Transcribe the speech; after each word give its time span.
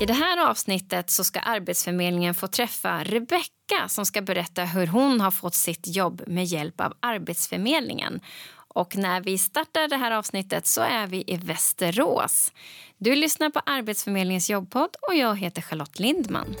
I 0.00 0.06
det 0.06 0.12
här 0.12 0.50
avsnittet 0.50 1.10
så 1.10 1.24
ska 1.24 1.40
Arbetsförmedlingen 1.40 2.34
få 2.34 2.46
träffa 2.46 3.04
Rebecka 3.04 3.88
som 3.88 4.06
ska 4.06 4.22
berätta 4.22 4.64
hur 4.64 4.86
hon 4.86 5.20
har 5.20 5.30
fått 5.30 5.54
sitt 5.54 5.96
jobb 5.96 6.22
med 6.26 6.44
hjälp 6.44 6.80
av 6.80 6.92
Arbetsförmedlingen. 7.00 8.20
Och 8.68 8.96
när 8.96 9.20
vi 9.20 9.38
startar 9.38 9.88
det 9.88 9.96
här 9.96 10.10
avsnittet 10.10 10.66
så 10.66 10.80
är 10.80 11.06
vi 11.06 11.24
i 11.26 11.36
Västerås. 11.36 12.52
Du 12.98 13.14
lyssnar 13.16 13.50
på 13.50 13.60
Arbetsförmedlingens 13.66 14.50
jobbpodd 14.50 14.96
och 15.08 15.14
jag 15.14 15.36
heter 15.38 15.62
Charlotte 15.62 15.98
Lindman. 15.98 16.54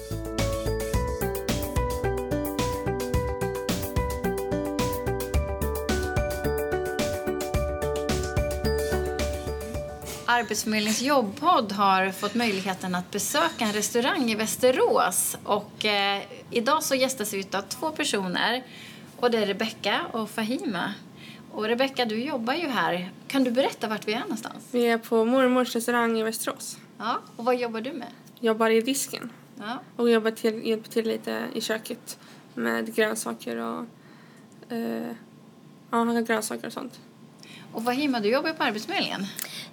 Arbetsförmedlingens 10.28 11.02
jobbpodd 11.02 11.72
har 11.72 12.10
fått 12.10 12.34
möjligheten 12.34 12.94
att 12.94 13.10
besöka 13.10 13.64
en 13.64 13.72
restaurang 13.72 14.30
i 14.30 14.34
Västerås. 14.34 15.36
Och, 15.44 15.84
eh, 15.84 16.22
idag 16.50 16.82
så 16.82 16.94
gästas 16.94 17.34
vi 17.34 17.46
av 17.52 17.62
två 17.62 17.90
personer. 17.90 18.62
Och 19.16 19.30
Det 19.30 19.38
är 19.38 19.46
Rebecka 19.46 20.00
och 20.12 20.30
Fahima. 20.30 20.94
Och 21.52 21.64
Rebecka, 21.64 22.04
du 22.04 22.24
jobbar 22.24 22.54
ju 22.54 22.68
här. 22.68 23.10
Kan 23.28 23.44
du 23.44 23.50
berätta 23.50 23.88
vart 23.88 24.08
vi 24.08 24.12
är 24.12 24.20
någonstans? 24.20 24.64
Vi 24.70 24.86
är 24.86 24.98
på 24.98 25.24
mormors 25.24 25.74
restaurang 25.74 26.18
i 26.18 26.22
Västerås. 26.22 26.78
Ja, 26.98 27.20
och 27.36 27.44
vad 27.44 27.56
jobbar 27.56 27.80
du 27.80 27.92
med? 27.92 28.08
Jobbar 28.40 28.70
i 28.70 28.80
disken. 28.80 29.30
Ja. 29.58 29.80
Och 29.96 30.10
jobbar 30.10 30.30
till, 30.30 30.66
hjälper 30.66 30.90
till 30.90 31.08
lite 31.08 31.42
i 31.54 31.60
köket 31.60 32.18
med 32.54 32.94
grönsaker 32.94 33.56
och 33.56 33.84
eh, 34.72 35.12
ja, 35.90 36.04
grönsaker 36.04 36.66
och 36.66 36.72
sånt. 36.72 37.00
Och 37.72 37.84
Fahima, 37.84 38.20
du 38.20 38.28
jobbar 38.28 38.52
på 38.52 38.62
Arbetsförmedlingen. 38.62 39.26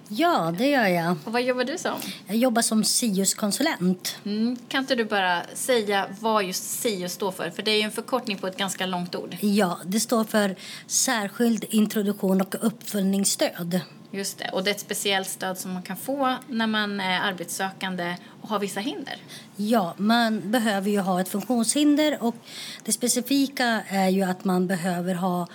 Ja, 0.08 0.54
det 0.58 0.66
gör 0.66 0.86
jag. 0.86 1.16
Och 1.24 1.32
vad 1.32 1.42
jobbar 1.42 1.64
du 1.64 1.78
som? 1.78 2.00
Jag 2.26 2.36
jobbar 2.36 2.62
som 2.62 2.84
SIUS-konsulent. 2.84 4.18
Mm. 4.24 4.56
Kan 4.68 4.80
inte 4.80 4.94
du 4.94 5.04
bara 5.04 5.42
säga 5.54 6.06
vad 6.20 6.44
just 6.44 6.80
SIUS 6.80 7.12
står 7.12 7.32
för? 7.32 7.50
För 7.50 7.62
det 7.62 7.70
är 7.70 7.76
ju 7.76 7.82
en 7.82 7.92
förkortning 7.92 8.38
på 8.38 8.46
ett 8.46 8.56
ganska 8.56 8.86
långt 8.86 9.14
ord. 9.14 9.36
Ja, 9.40 9.78
det 9.84 10.00
står 10.00 10.24
för 10.24 10.56
särskild 10.86 11.64
introduktion 11.70 12.40
och 12.40 12.54
uppföljningsstöd. 12.60 13.80
Just 14.10 14.38
det. 14.38 14.50
Och 14.52 14.64
det 14.64 14.70
är 14.70 14.74
ett 14.74 14.80
speciellt 14.80 15.28
stöd 15.28 15.58
som 15.58 15.72
man 15.72 15.82
kan 15.82 15.96
få 15.96 16.36
när 16.48 16.66
man 16.66 17.00
är 17.00 17.20
arbetssökande 17.20 18.16
och 18.40 18.48
har 18.48 18.58
vissa 18.58 18.80
hinder. 18.80 19.16
Ja, 19.56 19.94
man 19.96 20.50
behöver 20.50 20.90
ju 20.90 21.00
ha 21.00 21.20
ett 21.20 21.28
funktionshinder 21.28 22.18
och 22.20 22.36
det 22.84 22.92
specifika 22.92 23.82
är 23.88 24.08
ju 24.08 24.22
att 24.22 24.44
man 24.44 24.66
behöver 24.66 25.14
ha 25.14 25.46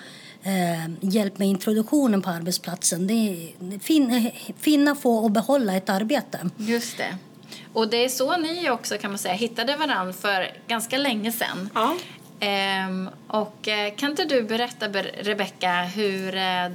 eh, 0.44 0.92
hjälp 1.02 1.38
med 1.38 1.48
introduktionen 1.48 2.22
på 2.22 2.30
arbetsplatsen. 2.30 3.08
Det 3.08 3.14
är, 3.14 3.80
fin, 3.80 4.32
finna, 4.60 4.96
få 4.96 5.18
och 5.18 5.32
behålla 5.32 5.76
ett 5.76 5.90
arbete. 5.90 6.50
Just 6.58 6.98
det. 6.98 7.18
Och 7.74 7.90
det 7.90 8.06
är 8.06 8.10
så 8.10 8.38
ni 8.38 8.70
också 8.70 8.98
kan 8.98 9.12
man 9.12 9.18
säga 9.18 9.34
hittade 9.34 9.76
varandra 9.76 10.14
för 10.14 10.52
ganska 10.68 10.98
länge 10.98 11.32
sedan. 11.32 11.70
Ja. 11.74 11.96
Ehm, 12.40 13.10
och 13.28 13.68
eh, 13.68 13.96
kan 13.96 14.12
inte 14.12 14.26
du 14.26 14.44
berätta, 14.44 14.88
Rebecka, 15.22 15.84
hur 15.84 16.36
eh, 16.36 16.70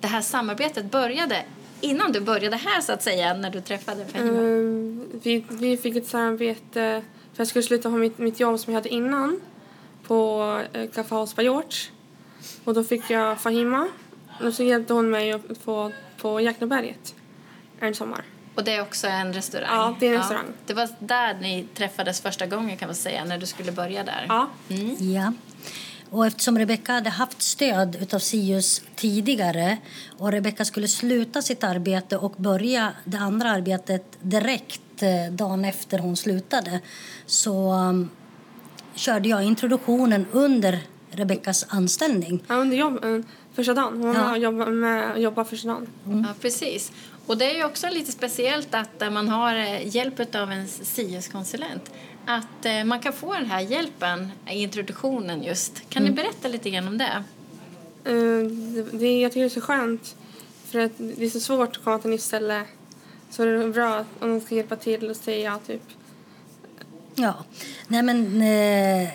det 0.00 0.08
här 0.08 0.20
samarbetet 0.20 0.90
började 0.90 1.44
innan 1.80 2.12
du 2.12 2.20
började 2.20 2.56
här 2.56 2.80
så 2.80 2.92
att 2.92 3.02
säga, 3.02 3.34
när 3.34 3.50
du 3.50 3.60
träffade 3.60 4.06
Fahima? 4.06 4.30
Mm, 4.30 5.08
vi, 5.22 5.44
vi 5.48 5.76
fick 5.76 5.96
ett 5.96 6.06
samarbete 6.06 7.02
för 7.32 7.40
jag 7.40 7.48
skulle 7.48 7.62
sluta 7.62 7.88
ha 7.88 7.98
mitt, 7.98 8.18
mitt 8.18 8.40
jobb 8.40 8.60
som 8.60 8.72
jag 8.72 8.80
hade 8.80 8.88
innan 8.88 9.40
på 10.06 10.60
eh, 10.72 10.90
Café 10.90 11.14
House 11.14 11.36
by 11.36 11.42
George. 11.42 11.76
Och 12.64 12.74
då 12.74 12.84
fick 12.84 13.10
jag 13.10 13.40
Fahima 13.40 13.88
och 14.40 14.54
så 14.54 14.62
hjälpte 14.62 14.92
hon 14.92 15.10
mig 15.10 15.32
att 15.32 15.42
få 15.64 15.92
på 16.16 16.40
Jäkneberget 16.40 17.14
en 17.80 17.94
sommar. 17.94 18.24
Och 18.54 18.64
det 18.64 18.74
är 18.74 18.82
också 18.82 19.06
en 19.06 19.32
restaurang? 19.32 19.68
Ja, 19.70 19.96
det 20.00 20.06
är 20.06 20.12
en 20.12 20.18
restaurang. 20.18 20.46
Det 20.66 20.74
var 20.74 20.88
där 20.98 21.34
ni 21.40 21.66
träffades 21.74 22.20
första 22.20 22.46
gången 22.46 22.76
kan 22.76 22.88
man 22.88 22.94
säga, 22.94 23.24
när 23.24 23.38
du 23.38 23.46
skulle 23.46 23.72
börja 23.72 24.04
där? 24.04 24.26
Ja. 24.28 24.48
Mm. 24.68 25.12
Ja. 25.12 25.32
Och 26.10 26.26
eftersom 26.26 26.58
Rebecka 26.58 26.92
hade 26.92 27.10
haft 27.10 27.42
stöd 27.42 28.14
av 28.14 28.18
SIUS 28.18 28.82
tidigare 28.96 29.76
och 30.18 30.32
Rebecka 30.32 30.64
skulle 30.64 30.88
sluta 30.88 31.42
sitt 31.42 31.64
arbete 31.64 32.16
och 32.16 32.32
börja 32.32 32.92
det 33.04 33.18
andra 33.18 33.50
arbetet 33.50 34.04
direkt 34.20 35.02
eh, 35.02 35.32
dagen 35.32 35.64
efter 35.64 35.98
hon 35.98 36.16
slutade 36.16 36.80
så 37.26 37.72
um, 37.72 38.10
körde 38.94 39.28
jag 39.28 39.42
introduktionen 39.42 40.26
under 40.32 40.80
Rebeckas 41.12 41.66
anställning. 41.68 42.42
Ja, 42.48 42.54
under 42.54 42.76
jobb, 42.76 43.04
eh, 43.04 43.18
första 43.54 43.74
dagen. 43.74 44.02
Hon 44.02 44.14
Ja. 44.14 44.36
jobbade, 44.36 44.70
med, 44.70 45.20
jobbade 45.20 45.48
första 45.48 45.68
dagen. 45.68 45.86
Ja, 46.04 46.34
precis. 46.40 46.92
Och 47.26 47.38
det 47.38 47.50
är 47.50 47.54
ju 47.56 47.64
också 47.64 47.88
lite 47.90 48.12
speciellt 48.12 48.74
att 48.74 49.02
eh, 49.02 49.10
man 49.10 49.28
har 49.28 49.54
eh, 49.56 49.96
hjälp 49.96 50.34
av 50.34 50.50
en 50.52 50.68
SIUS-konsulent. 50.68 51.90
Att 52.26 52.66
man 52.86 53.00
kan 53.00 53.12
få 53.12 53.32
den 53.34 53.46
här 53.46 53.60
hjälpen 53.60 54.32
i 54.50 54.54
introduktionen 54.62 55.42
just. 55.42 55.82
Kan 55.88 56.02
Mm. 56.02 56.14
ni 56.14 56.22
berätta 56.22 56.48
lite 56.48 56.70
grann 56.70 56.88
om 56.88 56.98
det? 56.98 57.24
Det, 58.92 59.20
jag 59.20 59.32
tycker 59.32 59.40
det 59.40 59.46
är 59.46 59.48
så 59.48 59.60
skönt 59.60 60.16
för 60.66 60.78
att 60.78 60.92
det 60.98 61.24
är 61.24 61.30
så 61.30 61.40
svårt 61.40 61.76
att 61.76 61.84
komma 61.84 61.98
till 61.98 62.10
nytt 62.10 62.22
ställe. 62.22 62.62
Så 63.30 63.44
det 63.44 63.50
är 63.50 63.68
bra 63.68 63.94
att- 63.96 64.06
om 64.22 64.28
de 64.28 64.40
ska 64.40 64.54
hjälpa 64.54 64.76
till 64.76 65.10
och 65.10 65.16
säga 65.16 65.58
typ. 65.66 65.82
Ja, 67.14 67.34
nej 67.88 68.02
men 68.02 68.42
eh, 68.42 69.08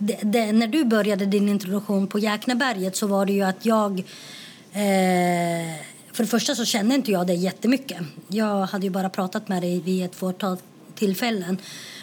det, 0.00 0.18
det, 0.22 0.52
när 0.52 0.66
du 0.66 0.84
började 0.84 1.26
din 1.26 1.48
introduktion 1.48 2.06
på 2.06 2.18
Jäkneberget 2.18 2.96
så 2.96 3.06
var 3.06 3.26
det 3.26 3.32
ju 3.32 3.42
att 3.42 3.66
jag 3.66 3.98
eh, 4.72 5.76
för 6.12 6.24
det 6.24 6.30
första 6.30 6.54
så 6.54 6.64
kände 6.64 6.94
inte 6.94 7.10
jag 7.10 7.26
dig 7.26 7.36
jättemycket. 7.36 7.98
Jag 8.28 8.66
hade 8.66 8.84
ju 8.86 8.90
bara 8.90 9.10
pratat 9.10 9.48
med 9.48 9.62
dig 9.62 9.80
vid 9.80 10.04
ett 10.04 10.14
fåtal 10.14 10.56
tillfällen. 10.94 11.58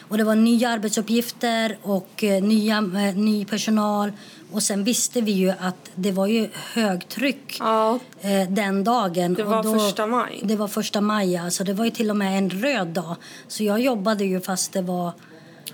Och 0.10 0.18
det 0.18 0.24
var 0.24 0.36
nya 0.36 0.70
arbetsuppgifter 0.70 1.78
och 1.82 2.24
eh, 2.24 2.44
nya, 2.44 2.78
eh, 2.78 3.16
ny 3.16 3.46
personal. 3.46 4.12
Och 4.52 4.64
sen 4.64 4.84
visste 4.84 5.22
vi 5.22 5.32
ju 5.32 5.50
att 5.50 5.92
det 5.96 6.12
var 6.12 6.28
ju 6.28 6.50
högtryck 6.74 7.58
Ja, 7.60 8.00
eh, 8.22 8.50
den 8.50 8.84
dagen. 8.84 9.34
Det 9.34 9.44
Och 9.44 9.50
var 9.50 9.80
första 9.80 10.08
maj. 10.08 10.40
Det 10.44 10.56
var 10.56 10.68
första 10.68 11.02
maj, 11.02 11.34
ja. 11.34 11.50
så 11.50 11.64
det 11.64 11.74
var 11.74 11.86
ju 11.86 11.92
till 11.92 12.10
och 12.10 12.18
med 12.18 12.38
en 12.38 12.50
röd 12.50 12.88
dag. 12.88 13.16
Så 13.48 13.64
jag 13.64 13.80
jobbade 13.80 14.26
ju 14.26 14.42
fast 14.42 14.74
det 14.74 14.82
var 14.82 15.12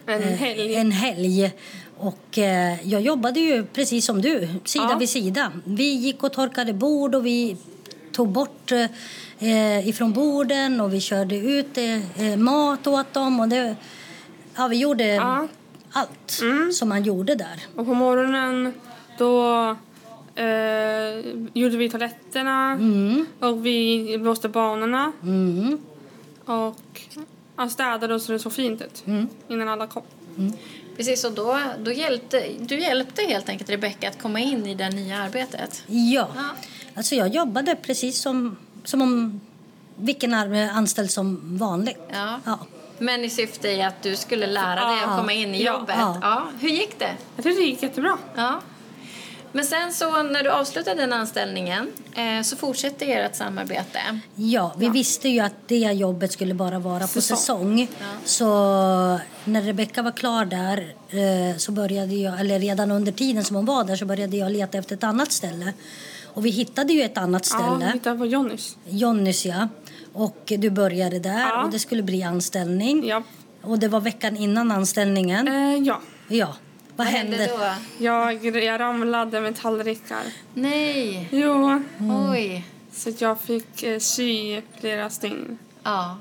en 0.05 0.23
helg. 0.23 0.75
en 0.75 0.91
helg. 0.91 1.51
Och 2.03 2.37
eh, 2.37 2.87
jag 2.89 3.01
jobbade 3.01 3.39
ju 3.39 3.65
precis 3.65 4.05
som 4.05 4.21
du, 4.21 4.47
sida 4.65 4.87
Ja. 4.91 4.97
vid 4.97 5.09
sida. 5.09 5.51
Vi 5.65 5.83
gick 5.93 6.23
och 6.23 6.33
torkade 6.33 6.73
bord 6.73 7.15
och 7.15 7.25
vi 7.25 7.57
tog 8.11 8.29
bort 8.29 8.71
eh, 9.39 9.87
ifrån 9.87 10.13
borden 10.13 10.81
och 10.81 10.93
vi 10.93 11.01
körde 11.01 11.35
ut 11.37 11.77
eh, 11.77 12.37
mat 12.37 12.87
åt 12.87 13.13
dem. 13.13 13.39
Och 13.39 13.47
det, 13.47 13.75
ja, 14.55 14.67
vi 14.67 14.77
gjorde 14.77 15.05
Ja. 15.07 15.47
allt 15.91 16.39
Mm. 16.41 16.71
som 16.71 16.89
man 16.89 17.03
gjorde 17.03 17.35
där. 17.35 17.61
Och 17.75 17.85
på 17.85 17.93
morgonen 17.93 18.73
då 19.17 19.61
eh, 20.35 21.25
gjorde 21.53 21.77
vi 21.77 21.89
toaletterna 21.89 22.71
Mm. 22.71 23.25
och 23.39 23.65
vi 23.65 24.17
blåste 24.17 24.49
banorna 24.49 25.11
Mm. 25.23 25.77
och 26.45 27.01
ja, 27.57 27.69
städade 27.69 28.19
så 28.19 28.31
det 28.31 28.39
såg 28.39 28.53
fint 28.53 28.81
ut 28.81 29.03
Mm. 29.07 29.27
innan 29.47 29.69
alla 29.69 29.87
kom. 29.87 30.03
Precis, 30.97 31.23
och 31.23 31.31
då, 31.31 31.59
då 31.79 31.91
hjälpte 31.91 32.43
du 32.59 32.79
hjälpte 32.79 33.21
helt 33.21 33.49
enkelt 33.49 33.69
Rebecka 33.69 34.09
att 34.09 34.21
komma 34.21 34.39
in 34.39 34.65
i 34.67 34.75
det 34.75 34.89
nya 34.89 35.17
arbetet. 35.23 35.83
Ja. 35.87 36.27
Ja. 36.35 36.43
Alltså 36.95 37.15
jag 37.15 37.27
jobbade 37.27 37.75
precis 37.75 38.21
som, 38.21 38.57
som 38.83 39.01
om 39.01 39.41
vilken 39.95 40.33
anställd 40.33 41.11
som 41.11 41.57
vanligt. 41.57 41.99
Ja. 42.11 42.39
Ja. 42.45 42.59
Men 42.97 43.23
i 43.23 43.29
syfte 43.29 43.69
i 43.69 43.81
att 43.83 44.01
du 44.03 44.15
skulle 44.15 44.47
lära 44.47 44.85
dig 44.91 45.03
att 45.03 45.17
komma 45.19 45.33
in 45.33 45.55
i 45.55 45.63
jobbet. 45.65 45.95
Ja. 45.99 46.17
Ja. 46.21 46.43
Hur 46.59 46.69
gick 46.69 46.99
det? 46.99 47.11
Jag 47.35 47.43
tyckte 47.43 47.61
det 47.61 47.67
gick 47.67 47.83
jättebra. 47.83 48.17
Ja. 48.35 48.61
Men 49.55 49.65
sen 49.65 49.93
så 49.93 50.23
när 50.23 50.43
du 50.43 50.49
avslutade 50.49 51.01
den 51.01 51.13
anställningen 51.13 51.91
eh, 52.15 52.43
så 52.43 52.55
fortsätter 52.55 53.07
ert 53.07 53.35
samarbete. 53.35 54.19
Ja, 54.35 54.73
vi 54.77 54.89
visste 54.89 55.29
ju 55.29 55.39
att 55.39 55.53
det 55.67 55.75
jobbet 55.75 56.31
skulle 56.31 56.53
bara 56.53 56.79
vara 56.79 56.99
på 56.99 57.07
Säsong. 57.07 57.37
säsong. 57.37 57.87
Så 58.25 58.45
när 59.45 59.61
Rebecka 59.61 60.01
var 60.01 60.11
klar 60.11 60.45
där 60.45 60.95
eh, 61.09 61.57
så 61.57 61.71
började 61.71 62.15
jag, 62.15 62.39
eller 62.39 62.59
redan 62.59 62.91
under 62.91 63.11
tiden 63.11 63.43
som 63.43 63.55
hon 63.55 63.65
var 63.65 63.83
där 63.83 63.95
så 63.95 64.05
började 64.05 64.37
jag 64.37 64.51
leta 64.51 64.77
efter 64.77 64.95
ett 64.95 65.03
annat 65.03 65.31
ställe. 65.31 65.73
Och 66.25 66.45
vi 66.45 66.49
hittade 66.49 66.93
ju 66.93 67.01
ett 67.01 67.17
annat 67.17 67.47
Ja, 67.51 67.57
vi 67.57 67.63
ställe, 67.77 67.91
hittade 67.93 68.17
på 68.17 68.25
Johnnys. 68.25 68.77
Jonnys 68.85 69.45
ja. 69.45 69.67
Och 70.13 70.43
du 70.57 70.69
började 70.69 71.19
där 71.19 71.39
Ja. 71.39 71.63
och 71.63 71.71
det 71.71 71.79
skulle 71.79 72.03
bli 72.03 72.23
anställning. 72.23 73.07
Ja. 73.07 73.23
Och 73.61 73.79
det 73.79 73.87
var 73.87 73.99
veckan 73.99 74.37
innan 74.37 74.71
anställningen. 74.71 75.47
Eh, 75.47 75.75
ja. 75.87 76.01
Ja. 76.27 76.55
Vad, 76.95 77.07
hände 77.07 77.47
då? 77.47 77.73
Jag, 78.05 78.45
jag 78.63 78.79
ramlade 78.79 79.41
med 79.41 79.55
tallrikar. 79.55 80.23
Nej. 80.53 81.27
Jo, 81.31 81.81
Oj. 82.31 82.65
så 82.91 83.11
jag 83.17 83.41
fick 83.41 83.83
eh, 83.83 83.99
sy 83.99 84.61
flera 84.79 85.09
stygn. 85.09 85.57
Ja, 85.83 86.17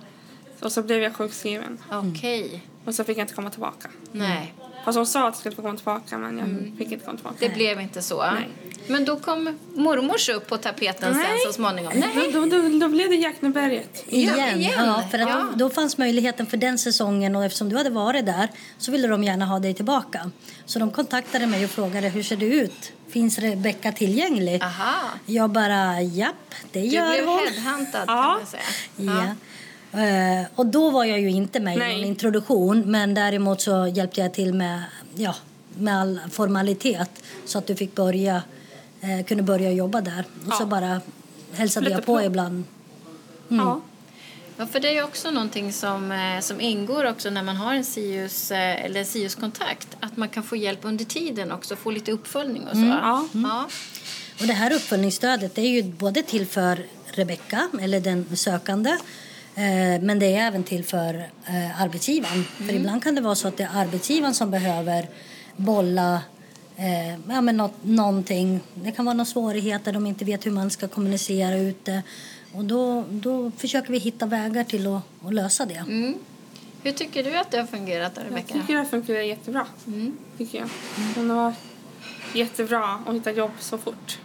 Och 0.61 0.73
så 0.73 0.83
blev 0.83 1.03
jag 1.03 1.17
sjukskriven. 1.17 1.79
okej. 1.91 2.63
Och 2.85 2.95
så 2.95 3.05
fick 3.05 3.19
jag 3.19 3.25
inte 3.25 3.35
komma 3.35 3.51
tillbaka. 3.51 3.89
Nej. 4.13 4.55
Fast 4.85 4.97
hon 4.97 5.07
sa 5.07 5.21
att 5.21 5.25
jag 5.27 5.37
skulle 5.37 5.57
få 5.57 5.63
komma 5.63 5.77
tillbaka 5.77 6.19
men 6.19 6.39
jag 6.39 6.79
fick 6.79 6.93
inte 6.93 7.05
komma 7.05 7.17
tillbaka. 7.17 7.37
Det 7.41 7.55
blev 7.55 7.81
inte 7.81 8.03
så. 8.03 8.23
Nej. 8.23 8.49
Men 8.93 9.05
då 9.05 9.17
kom 9.17 9.59
mormors 9.75 10.29
upp 10.29 10.47
på 10.47 10.57
tapeten 10.57 11.15
sen 11.15 11.25
så 11.47 11.53
småningom. 11.53 11.93
Nej. 11.97 12.33
Då, 12.33 12.41
då, 12.45 12.79
då, 12.81 12.89
blev 12.89 13.09
det 13.11 13.17
Jäkneberget. 13.17 14.05
Igen. 14.09 14.39
Ja, 14.39 14.51
igen. 14.53 14.73
Ja, 14.87 15.03
för 15.11 15.19
att 15.19 15.29
Ja. 15.29 15.47
Då, 15.53 15.69
då 15.69 15.71
fanns 15.71 15.99
möjligheten 15.99 16.47
för 16.47 16.57
den 16.57 16.79
säsongen 16.79 17.37
och 17.37 17.45
eftersom 17.45 17.69
du 17.69 17.77
hade 17.77 17.91
varit 17.91 18.27
där 18.27 18.49
så 18.79 18.93
ville 18.93 19.09
de 19.09 19.25
gärna 19.25 19.47
ha 19.47 19.59
dig 19.59 19.75
tillbaka. 19.75 20.31
Så 20.67 20.79
de 20.79 20.91
kontaktade 20.91 21.47
mig 21.47 21.65
och 21.65 21.71
frågade 21.71 22.09
hur 22.09 22.23
ser 22.23 22.37
det 22.37 22.47
ut? 22.47 22.93
Finns 23.11 23.39
Rebecka 23.39 23.93
tillgänglig? 23.93 24.63
Aha. 24.63 24.95
Jag 25.27 25.51
bara, 25.51 26.01
japp, 26.01 26.35
det 26.73 26.81
Du 26.81 26.87
gör 26.87 27.11
blev 27.13 27.27
hon. 27.27 27.39
headhuntad 27.39 28.05
Ja. 28.07 28.07
kan 28.07 28.17
man 28.17 28.47
säga. 28.47 28.63
Ja. 28.97 29.35
Eh, 30.01 30.47
och 30.55 30.67
då 30.67 30.91
var 30.91 31.05
jag 31.05 31.21
ju 31.21 31.31
inte 31.31 31.61
med 31.61 31.75
i 31.75 31.79
Nej. 31.79 31.97
någon 31.97 32.05
introduktion 32.05 32.91
men 32.91 33.15
däremot 33.15 33.61
så 33.61 33.87
hjälpte 33.95 34.21
jag 34.21 34.35
till 34.35 34.55
med, 34.55 34.83
ja, 35.15 35.35
med 35.79 36.01
all 36.01 36.21
formalitet 36.31 37.11
så 37.47 37.59
att 37.59 37.67
du 37.67 37.77
fick 37.77 37.95
börja, 37.95 38.43
eh, 39.03 39.25
kunde 39.27 39.43
börja 39.43 39.73
jobba 39.73 40.01
där. 40.01 40.25
Och 40.47 40.53
så 40.53 40.63
Ja. 40.63 40.67
bara 40.67 41.01
hälsade 41.53 41.85
Lite 41.85 41.97
jag 41.97 42.07
på 42.07 42.15
på. 42.17 42.23
ibland. 42.23 42.65
Ja. 43.49 43.81
Ja, 44.57 44.67
för 44.67 44.81
det 44.81 44.97
är 44.99 45.05
också 45.05 45.31
någonting 45.31 45.73
som, 45.73 46.13
eh, 46.13 46.41
som 46.41 46.61
ingår 46.61 47.05
också 47.11 47.31
när 47.31 47.43
man 47.43 47.57
har 47.57 47.75
en 47.75 47.85
SIUS 47.85 48.51
eh, 48.51 48.85
eller 48.85 49.05
SIUS-kontakt. 49.05 49.89
Att 50.01 50.17
man 50.17 50.29
kan 50.29 50.43
få 50.43 50.57
hjälp 50.57 50.79
under 50.83 51.05
tiden 51.05 51.53
också, 51.53 51.77
få 51.77 51.91
lite 51.91 52.13
uppföljning 52.13 52.63
och 52.69 52.77
så. 52.77 52.85
Ja. 53.03 53.29
Ja. 53.33 53.69
Och 54.41 54.47
det 54.47 54.53
här 54.53 54.73
uppföljningsstödet 54.73 55.55
det 55.55 55.61
är 55.63 55.69
ju 55.69 55.83
både 55.83 56.23
till 56.23 56.47
för 56.47 56.87
Rebecka, 57.07 57.69
eller 57.81 58.01
den 58.01 58.37
sökande, 58.37 58.91
eh, 59.55 60.03
men 60.03 60.19
det 60.19 60.27
är 60.37 60.47
även 60.47 60.65
till 60.65 60.85
för 60.85 61.15
eh, 61.47 61.83
arbetsgivaren. 61.83 62.45
För 62.45 62.73
ibland 62.73 63.03
kan 63.03 63.15
det 63.15 63.21
vara 63.21 63.35
så 63.35 63.49
att 63.49 63.57
det 63.57 63.63
är 63.63 63.81
arbetsgivaren 63.81 64.35
som 64.35 64.51
behöver 64.51 65.09
bolla 65.57 66.21
eh, 66.77 67.13
ja, 67.29 67.41
men 67.41 67.57
något, 67.57 67.75
någonting. 67.83 68.61
Det 68.75 68.93
kan 68.93 69.05
vara 69.05 69.15
några 69.15 69.25
svårigheter, 69.27 69.93
de 69.93 70.07
inte 70.07 70.25
vet 70.25 70.47
hur 70.47 70.51
man 70.51 70.71
ska 70.71 70.89
kommunicera 70.89 71.57
ut 71.57 71.85
det. 71.85 72.03
Och 72.53 72.65
då, 72.65 73.05
då 73.11 73.51
försöker 73.57 73.93
vi 73.93 73.99
hitta 73.99 74.27
vägar 74.27 74.65
till 74.65 74.87
att, 74.87 75.03
att 75.25 75.35
lösa 75.35 75.67
det. 75.67 75.85
Mm. 75.89 76.15
Hur 76.83 76.93
tycker 76.93 77.25
du 77.25 77.37
att 77.37 77.51
det 77.51 77.59
har 77.59 77.67
fungerat, 77.67 78.13
Jag 78.17 78.27
Rebecka? 78.27 78.55
tycker 78.55 78.79
det 78.79 78.85
funkar 78.85 79.15
jättebra. 79.15 79.67
Tycker 80.39 80.59
jag. 80.59 80.69
Men 81.17 81.29
det 81.29 81.35
var 81.35 81.55
jättebra 82.35 83.03
att 83.07 83.15
hitta 83.15 83.33
jobb 83.33 83.51
så 83.59 83.79
fort. 83.79 84.19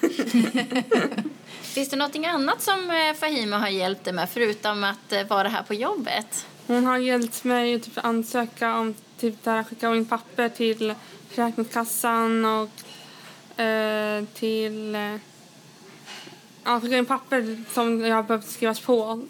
Finns 1.62 1.88
det 1.88 1.96
något 1.96 2.16
annat 2.16 2.62
som 2.62 2.90
eh, 2.90 3.14
Fahima 3.14 3.58
har 3.58 3.68
hjälpt 3.68 4.04
dig 4.04 4.12
med 4.12 4.28
förutom 4.30 4.84
att 4.84 5.12
eh, 5.12 5.24
vara 5.24 5.48
här 5.48 5.62
på 5.62 5.74
jobbet? 5.74 6.46
Hon 6.66 6.86
har 6.86 6.98
hjälpt 6.98 7.44
mig 7.44 7.74
att 7.74 7.82
typ 7.82 7.98
ansöka 8.04 8.74
om 8.78 8.94
typ 9.20 9.44
där 9.44 9.64
skicka 9.64 9.94
in 9.94 10.06
papper 10.06 10.48
till 10.48 10.94
Försäkringskassan 11.34 12.44
och 12.44 13.60
eh, 13.60 14.24
till... 14.34 14.94
Eh, 14.94 15.16
ja, 16.64 16.80
skicka 16.80 16.96
in 16.96 17.06
papper 17.06 17.64
som 17.72 18.00
jag 18.00 18.16
har 18.16 18.22
behövt 18.22 18.50
skrivas 18.50 18.80
på. 18.80 19.24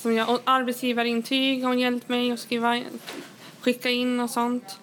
Som 0.00 0.14
jag, 0.14 0.28
och 0.28 0.40
arbetsgivarintyg 0.44 1.62
har 1.62 1.68
hon 1.68 1.78
hjälpt 1.78 2.08
mig 2.08 2.32
att 2.32 2.40
skriva, 2.40 2.82
skicka 3.60 3.90
in 3.90 4.20
och 4.20 4.30
sånt. 4.30 4.78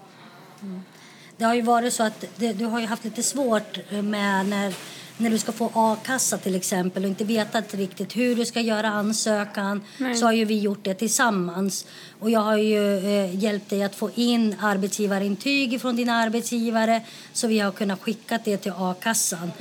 Mm. 0.62 0.82
Det 1.38 1.46
har 1.46 1.54
ju 1.54 1.62
varit 1.62 1.94
så 1.94 2.04
att 2.04 2.26
det, 2.36 2.54
du 2.54 2.66
har 2.66 2.80
ju 2.80 2.86
haft 2.86 3.04
lite 3.04 3.24
svårt 3.24 3.78
eh, 3.90 4.02
med 4.02 4.46
när, 4.46 4.74
när 5.20 5.30
du 5.30 5.40
ska 5.40 5.52
få 5.52 5.72
a-kassa 5.74 6.38
till 6.38 6.56
exempel 6.56 7.04
och 7.04 7.10
inte 7.10 7.24
vetat 7.24 7.74
riktigt 7.74 8.16
hur 8.16 8.36
du 8.36 8.46
ska 8.46 8.62
göra 8.62 8.88
ansökan 8.88 9.82
Nej. 9.98 10.16
så 10.16 10.26
har 10.26 10.34
ju 10.34 10.46
vi 10.46 10.60
gjort 10.60 10.84
det 10.84 10.94
tillsammans. 10.94 11.86
Och 12.20 12.30
jag 12.30 12.40
har 12.40 12.58
ju 12.58 12.98
eh, 12.98 13.36
hjälpt 13.44 13.70
dig 13.70 13.84
att 13.84 13.96
få 13.96 14.10
in 14.16 14.56
arbetsgivarintyg 14.62 15.82
från 15.82 15.96
dina 15.96 16.14
arbetsgivare 16.14 17.02
så 17.34 17.48
vi 17.48 17.60
har 17.60 17.72
kunnat 17.72 18.02
skicka 18.02 18.40
det 18.46 18.58
till 18.58 18.72
a-kassan. 18.76 19.52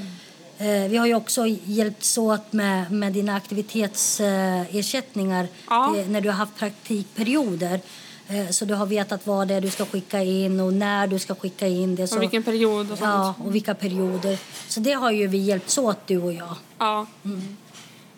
Eh, 0.58 0.88
vi 0.88 0.96
har 0.96 1.06
ju 1.06 1.14
också 1.14 1.46
hjälpts 1.64 2.18
åt 2.18 2.52
med, 2.52 2.92
med 2.92 3.12
dina 3.12 3.36
aktivitetsersättningar 3.36 5.48
Ja. 5.70 5.94
när 6.08 6.20
du 6.20 6.28
har 6.28 6.36
haft 6.36 6.56
praktikperioder. 6.56 7.80
Eh, 8.28 8.48
Så 8.50 8.64
du 8.64 8.74
har 8.74 8.86
vetat 8.86 9.26
vad 9.26 9.48
det 9.48 9.54
är 9.54 9.60
du 9.60 9.70
ska 9.70 9.84
skicka 9.86 10.22
in 10.22 10.60
och 10.60 10.72
när 10.72 11.06
du 11.06 11.18
ska 11.18 11.34
skicka 11.34 11.66
in 11.66 11.94
det. 11.96 12.08
Så, 12.08 12.16
Och 12.16 12.22
vilken 12.22 12.42
period 12.42 12.80
och 12.92 12.98
sånt. 12.98 13.00
ja, 13.10 13.34
och 13.44 13.54
vilka 13.54 13.74
perioder. 13.74 14.38
Så 14.68 14.80
det 14.80 14.92
har 14.92 15.10
ju 15.10 15.26
vi 15.26 15.38
hjälpts 15.38 15.78
åt 15.78 16.06
du 16.06 16.18
och 16.18 16.32
jag. 16.32 16.54
Ja. 16.78 17.06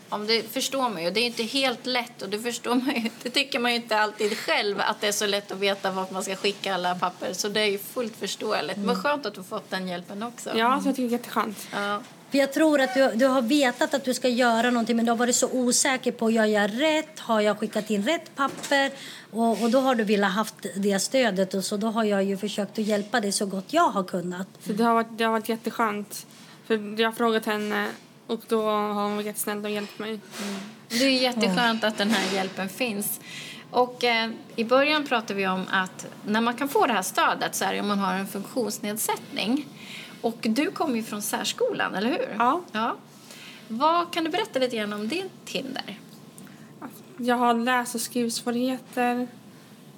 Om 0.08 0.26
det 0.26 0.52
förstår 0.52 0.88
man 0.88 1.02
ju. 1.04 1.10
Det 1.10 1.20
är 1.20 1.26
inte 1.26 1.42
helt 1.42 1.86
lätt 1.86 2.22
och 2.22 2.28
det 2.28 2.38
förstår 2.38 2.74
man 2.74 2.94
ju. 2.94 3.10
Det 3.22 3.30
tycker 3.30 3.58
man 3.58 3.70
ju 3.70 3.76
inte 3.76 3.98
alltid 3.98 4.36
själv 4.38 4.80
att 4.80 5.00
det 5.00 5.08
är 5.08 5.12
så 5.12 5.26
lätt 5.26 5.52
att 5.52 5.58
veta 5.58 5.90
vart 5.90 6.10
man 6.10 6.22
ska 6.22 6.36
skicka 6.36 6.74
alla 6.74 6.94
papper. 6.94 7.32
Så 7.32 7.48
det 7.48 7.60
är 7.60 7.66
ju 7.66 7.78
fullt 7.78 8.16
förståeligt. 8.16 8.78
Men 8.78 9.02
skönt 9.02 9.26
att 9.26 9.34
du 9.34 9.42
fått 9.42 9.70
den 9.70 9.88
hjälpen 9.88 10.22
också. 10.22 10.50
ja, 10.58 10.80
så 10.82 10.88
jag 10.88 10.96
tycker 10.96 11.08
det 11.08 11.14
är 11.14 11.18
jätteskönt. 11.18 11.58
Ja. 11.72 12.00
För 12.30 12.38
jag 12.38 12.52
tror 12.52 12.80
att 12.80 12.94
du, 12.94 13.10
du 13.14 13.26
har 13.26 13.42
vetat 13.42 13.94
att 13.94 14.04
du 14.04 14.14
ska 14.14 14.28
göra 14.28 14.70
någonting 14.70 14.96
men 14.96 15.04
du 15.04 15.10
har 15.10 15.16
varit 15.16 15.36
så 15.36 15.48
osäker 15.52 16.12
på 16.12 16.30
gör 16.30 16.44
jag 16.44 16.80
rätt, 16.80 17.18
har 17.18 17.40
jag 17.40 17.58
skickat 17.58 17.90
in 17.90 18.02
rätt 18.02 18.36
papper? 18.36 18.90
Och, 19.30 19.62
och 19.62 19.70
då 19.70 19.80
har 19.80 19.94
du 19.94 20.04
velat 20.04 20.32
haft 20.32 20.54
det 20.76 20.98
stödet 20.98 21.54
och 21.54 21.64
så 21.64 21.76
då 21.76 21.86
har 21.86 22.04
jag 22.04 22.24
ju 22.24 22.36
försökt 22.36 22.78
att 22.78 22.84
hjälpa 22.84 23.20
dig 23.20 23.32
så 23.32 23.46
gott 23.46 23.72
jag 23.72 23.88
har 23.88 24.04
kunnat. 24.04 24.48
Så 24.60 24.72
det 24.72 24.84
har 24.84 24.94
varit, 24.94 25.18
det 25.18 25.24
har 25.24 25.32
varit 25.32 25.48
jätteskönt. 25.48 26.26
För 26.66 27.00
jag 27.00 27.08
har 27.08 27.12
frågat 27.12 27.46
henne 27.46 27.86
och 28.26 28.40
då 28.48 28.62
har 28.62 29.02
hon 29.02 29.14
varit 29.16 29.26
jättesnäll 29.26 29.64
och 29.64 29.70
hjälpt 29.70 29.98
mig. 29.98 30.20
Det 30.88 31.04
är 31.04 31.22
jätteskönt 31.22 31.84
att 31.84 31.98
den 31.98 32.10
här 32.10 32.36
hjälpen 32.36 32.68
finns. 32.68 33.20
Och 33.70 34.04
eh, 34.04 34.30
I 34.56 34.64
början 34.64 35.06
pratade 35.06 35.34
vi 35.34 35.46
om 35.46 35.64
att 35.70 36.06
när 36.26 36.40
man 36.40 36.54
kan 36.54 36.68
få 36.68 36.86
det 36.86 36.92
här 36.92 37.02
stödet 37.02 37.54
så 37.54 37.64
är 37.64 37.72
det 37.72 37.80
om 37.80 37.88
man 37.88 37.98
har 37.98 38.14
en 38.14 38.26
funktionsnedsättning. 38.26 39.66
Och 40.20 40.36
du 40.40 40.70
kommer 40.70 40.96
ju 40.96 41.02
från 41.02 41.22
särskolan, 41.22 41.94
eller 41.94 42.08
hur? 42.08 42.36
Ja. 42.38 42.60
ja. 42.72 42.96
Vad 43.68 44.12
Kan 44.12 44.24
du 44.24 44.30
berätta 44.30 44.58
lite 44.58 44.76
grann 44.76 44.92
om 44.92 45.08
ditt 45.08 45.48
hinder? 45.48 45.98
Jag 47.16 47.36
har 47.36 47.54
läs 47.54 47.94
och 47.94 48.00
skrivsvårigheter. 48.00 49.28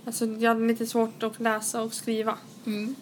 Alltså, 0.06 0.26
jag 0.26 0.54
har 0.54 0.60
lite 0.60 0.86
svårt 0.86 1.22
att 1.22 1.40
läsa 1.40 1.82
och 1.82 1.92
skriva. 1.92 2.38
Mm. 2.66 2.94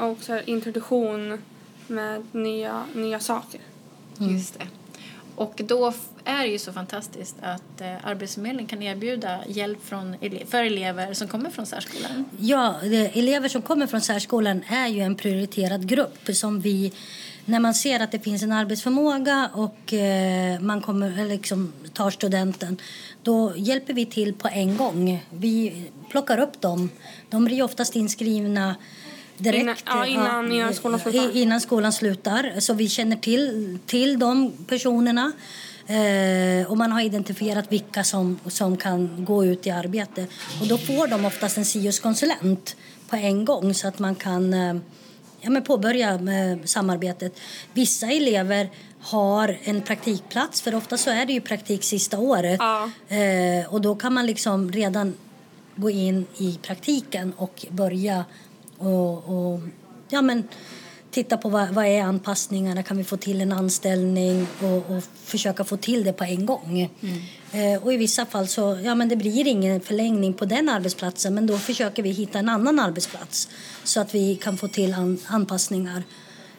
Och 0.00 0.22
så 0.22 0.40
introduktion 0.40 1.38
med 1.86 2.26
nya, 2.32 2.84
nya 2.94 3.20
saker. 3.20 3.60
Just 4.18 4.58
det. 4.58 4.66
Och 5.42 5.60
då 5.64 5.92
är 6.24 6.42
det 6.42 6.52
ju 6.52 6.58
så 6.58 6.72
fantastiskt 6.72 7.36
att 7.42 7.80
eh, 7.80 8.06
Arbetsförmedlingen 8.06 8.66
kan 8.68 8.82
erbjuda 8.82 9.38
hjälp 9.48 9.84
från 9.84 10.14
ele- 10.14 10.46
för 10.46 10.64
elever 10.64 11.14
som 11.14 11.28
kommer 11.28 11.50
från 11.50 11.66
särskolan. 11.66 12.24
Ja, 12.38 12.74
det, 12.82 13.18
elever 13.18 13.48
som 13.48 13.62
kommer 13.62 13.86
från 13.86 14.00
särskolan 14.00 14.62
är 14.68 14.86
ju 14.86 15.00
en 15.00 15.14
prioriterad 15.14 15.88
grupp 15.88 16.36
som 16.36 16.60
vi 16.60 16.92
när 17.44 17.60
man 17.60 17.74
ser 17.74 18.00
att 18.00 18.12
det 18.12 18.18
finns 18.18 18.42
en 18.42 18.52
arbetsförmåga 18.52 19.50
och 19.54 19.92
eh, 19.92 20.60
man 20.60 20.80
kommer, 20.80 21.18
eh, 21.18 21.26
liksom, 21.26 21.72
tar 21.92 22.10
studenten 22.10 22.76
då 23.22 23.52
hjälper 23.56 23.94
vi 23.94 24.06
till 24.06 24.34
på 24.34 24.48
en 24.48 24.76
gång. 24.76 25.24
Vi 25.30 25.86
plockar 26.10 26.38
upp 26.38 26.60
dem. 26.60 26.90
De 27.30 27.44
blir 27.44 27.62
oftast 27.62 27.96
inskrivna 27.96 28.74
direkt. 29.42 29.62
Innan- 29.62 29.76
ja, 29.86 30.06
innan- 30.06 30.52
innan 30.52 30.74
skolan 30.74 31.00
slutar. 31.00 31.36
Innan 31.36 31.60
skolan 31.60 31.92
slutar. 31.92 32.60
Så 32.60 32.74
vi 32.74 32.88
känner 32.88 33.16
till, 33.16 33.78
till 33.86 34.18
de 34.18 34.52
personerna. 34.66 35.32
Eh, 35.86 36.70
och 36.70 36.76
man 36.76 36.92
har 36.92 37.00
identifierat 37.00 37.72
vilka 37.72 38.04
som, 38.04 38.38
som 38.46 38.76
kan 38.76 39.24
gå 39.24 39.44
ut 39.44 39.66
i 39.66 39.70
arbete. 39.70 40.26
Och 40.60 40.66
då 40.66 40.78
får 40.78 41.06
de 41.06 41.24
oftast 41.24 41.56
en 41.56 41.64
SIUS-konsulent 41.64 42.76
på 43.08 43.16
en 43.16 43.44
gång 43.44 43.74
så 43.74 43.88
att 43.88 43.98
man 43.98 44.14
kan 44.14 44.54
eh, 44.54 44.74
ja, 45.40 45.50
men 45.50 45.62
påbörja 45.62 46.18
med 46.18 46.68
samarbetet. 46.68 47.40
Vissa 47.72 48.06
elever 48.06 48.70
har 49.00 49.58
en 49.64 49.80
praktikplats, 49.82 50.62
för 50.62 50.74
ofta 50.74 50.96
så 50.96 51.10
är 51.10 51.26
det 51.26 51.32
ju 51.32 51.40
praktik 51.40 51.84
sista 51.84 52.18
året. 52.18 52.56
Ja. 52.60 52.90
Eh, 53.16 53.74
och 53.74 53.80
då 53.80 53.94
kan 53.94 54.14
man 54.14 54.26
liksom 54.26 54.72
redan 54.72 55.14
gå 55.76 55.90
in 55.90 56.26
i 56.38 56.58
praktiken 56.62 57.32
och 57.36 57.66
börja 57.70 58.24
och, 58.86 59.52
och 59.52 59.60
ja, 60.08 60.22
men 60.22 60.48
titta 61.12 61.36
på 61.36 61.48
vad, 61.48 61.68
vad 61.68 61.86
är 61.86 62.02
anpassningarna, 62.02 62.82
kan 62.82 62.96
vi 62.96 63.04
få 63.04 63.16
till 63.16 63.40
en 63.40 63.52
anställning 63.52 64.46
och, 64.60 64.96
och 64.96 65.04
försöka 65.24 65.64
få 65.64 65.76
till 65.76 66.04
det 66.04 66.12
på 66.12 66.24
en 66.24 66.46
gång. 66.46 66.90
Eh, 67.52 67.82
och 67.82 67.92
i 67.92 67.96
vissa 67.96 68.26
fall 68.26 68.48
så, 68.48 68.80
ja 68.84 68.94
men 68.94 69.08
det 69.08 69.16
blir 69.16 69.46
ingen 69.46 69.80
förlängning 69.80 70.34
på 70.34 70.44
den 70.44 70.68
arbetsplatsen 70.68 71.34
men 71.34 71.46
då 71.46 71.58
försöker 71.58 72.02
vi 72.02 72.10
hitta 72.10 72.38
en 72.38 72.48
annan 72.48 72.78
arbetsplats 72.78 73.48
så 73.84 74.00
att 74.00 74.14
vi 74.14 74.36
kan 74.36 74.56
få 74.56 74.68
till 74.68 74.94
an, 74.94 75.18
anpassningar 75.26 76.02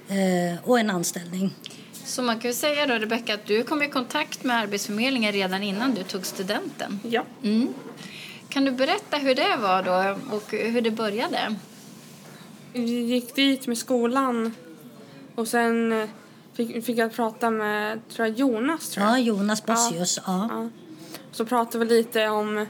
eh, 0.07 0.69
och 0.69 0.79
en 0.79 0.89
anställning. 0.89 1.53
Så 2.05 2.21
man 2.21 2.39
kan 2.39 2.51
ju 2.51 2.55
säga 2.55 2.87
då, 2.87 2.93
Rebecka, 2.93 3.33
att 3.33 3.45
du 3.45 3.63
kom 3.63 3.83
i 3.83 3.89
kontakt 3.89 4.43
med 4.43 4.57
Arbetsförmedlingen 4.57 5.31
redan 5.31 5.63
innan 5.63 5.93
du 5.93 6.03
tog 6.03 6.25
studenten. 6.25 6.99
Ja. 7.09 7.23
Mm. 7.43 7.73
Kan 8.49 8.65
du 8.65 8.71
berätta 8.71 9.17
hur 9.17 9.35
det 9.35 9.57
var 9.61 9.83
då 9.83 10.17
och 10.35 10.51
hur 10.51 10.81
det 10.81 10.91
började? 10.91 11.55
Vi 12.73 13.01
gick 13.01 13.35
dit 13.35 13.67
med 13.67 13.77
skolan 13.77 14.53
och 15.35 15.47
sen 15.47 15.91
eh, 15.91 16.09
fick, 16.53 16.85
fick 16.85 16.97
jag 16.97 17.13
prata 17.13 17.49
med 17.49 18.07
tror 18.09 18.27
jag, 18.27 18.37
Jonas. 18.37 18.89
Tror 18.89 19.05
jag. 19.05 19.13
Ja, 19.13 19.19
Jonas 19.19 19.65
Bossius. 19.65 20.19
Ja. 20.25 20.47
Ja. 20.51 20.69
Så 21.31 21.45
pratade 21.45 21.85
vi 21.85 21.95
lite 21.97 22.27
om 22.29 22.65